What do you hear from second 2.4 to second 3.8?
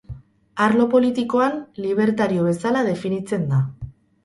bezala definitzen da.